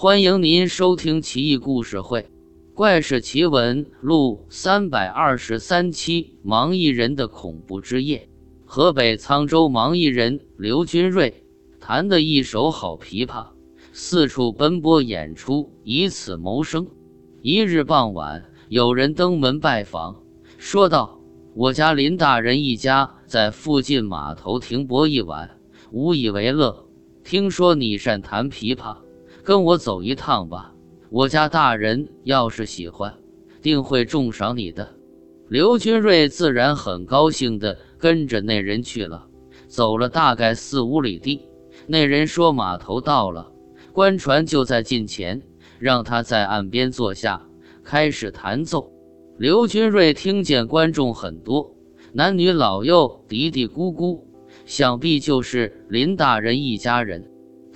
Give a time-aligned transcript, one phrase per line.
[0.00, 2.20] 欢迎您收听《奇异故事会·
[2.72, 6.36] 怪事奇闻录》三百二十三期。
[6.46, 8.28] 盲一人的恐怖之夜。
[8.64, 11.42] 河北沧州盲一人刘军瑞
[11.80, 13.48] 弹的一手好琵琶，
[13.92, 16.86] 四处奔波演出，以此谋生。
[17.42, 20.22] 一日傍晚，有人登门拜访，
[20.58, 21.20] 说道
[21.56, 25.58] ：“我家林大人一家在附近码头停泊一晚，
[25.90, 26.86] 无以为乐。
[27.24, 28.98] 听说你善弹琵琶。”
[29.48, 30.74] 跟我走一趟吧，
[31.08, 33.14] 我家大人要是喜欢，
[33.62, 34.86] 定会重赏你的。
[35.48, 39.26] 刘军瑞自然很高兴的跟着那人去了。
[39.66, 41.48] 走了大概四五里地，
[41.86, 43.50] 那人说码头到了，
[43.90, 45.40] 官船就在近前，
[45.78, 47.40] 让他在岸边坐下，
[47.82, 48.92] 开始弹奏。
[49.38, 51.74] 刘军瑞听见观众很多，
[52.12, 54.20] 男女老幼嘀嘀咕咕，
[54.66, 57.26] 想必就是林大人一家人，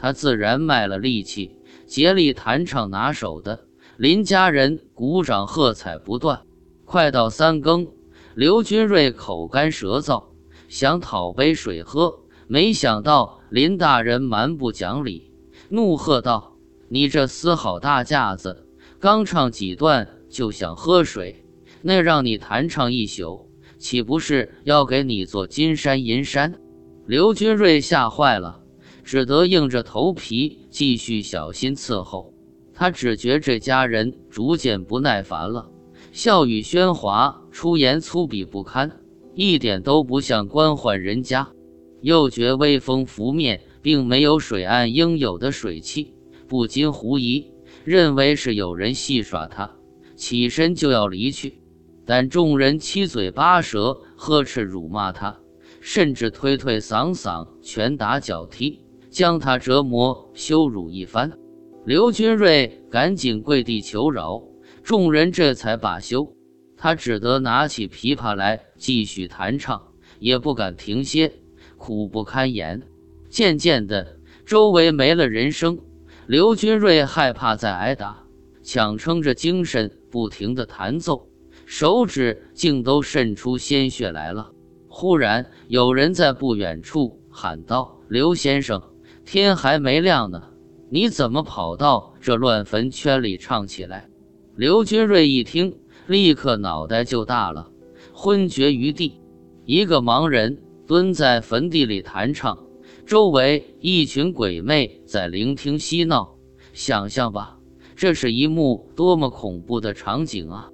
[0.02, 1.56] 他自然卖了力气。
[1.87, 3.66] 竭力弹唱拿手的
[3.97, 6.43] 林家人鼓掌喝彩不断。
[6.85, 7.87] 快到三更，
[8.35, 10.24] 刘军瑞口干舌燥，
[10.68, 12.18] 想讨杯水喝，
[12.49, 15.30] 没想到林大人蛮不讲理，
[15.68, 16.57] 怒喝道
[16.91, 18.66] ：“你这厮好大架子，
[18.98, 21.45] 刚唱几段就想喝水，
[21.82, 23.48] 那让你弹唱一宿，
[23.79, 26.59] 岂不是要给你做金山银山？”
[27.07, 28.62] 刘军瑞吓坏了。
[29.02, 32.32] 只得硬着头皮继续小心伺候。
[32.74, 35.70] 他只觉这家人逐渐不耐烦了，
[36.10, 39.00] 笑语喧哗，出言粗鄙不堪，
[39.34, 41.48] 一点都不像官宦人家。
[42.00, 46.14] 又觉微风拂面，并没有水岸应有的水气，
[46.48, 47.52] 不禁狐疑，
[47.84, 49.76] 认为是有人戏耍他，
[50.16, 51.60] 起身就要离去。
[52.04, 55.38] 但众人七嘴八舌，呵斥辱骂他，
[55.80, 58.80] 甚至推推搡搡，拳打脚踢。
[59.13, 61.30] 将他折磨羞辱一番，
[61.85, 64.43] 刘军瑞赶紧跪地求饶，
[64.82, 66.34] 众人这才罢休。
[66.78, 69.81] 他只得拿起琵琶来继续弹唱，
[70.19, 71.31] 也不敢停歇，
[71.76, 72.82] 苦不堪言。
[73.28, 74.16] 渐渐的，
[74.47, 75.78] 周围没了人声，
[76.26, 78.25] 刘军瑞害怕再挨打，
[78.62, 81.28] 强撑着精神不停地弹奏，
[81.66, 84.53] 手指竟都渗出鲜血来了。
[84.88, 88.82] 忽然，有人在不远处喊道：“刘先生！”
[89.25, 90.43] 天还没亮呢，
[90.91, 94.09] 你怎么跑到这乱坟圈里唱起来？
[94.56, 95.75] 刘军瑞一听，
[96.06, 97.71] 立刻脑袋就大了，
[98.12, 99.21] 昏厥于地。
[99.65, 102.59] 一个盲人蹲在坟地里弹唱，
[103.06, 106.37] 周围一群鬼魅在聆听嬉闹。
[106.72, 107.59] 想象吧，
[107.94, 110.72] 这是一幕多么恐怖的场景啊！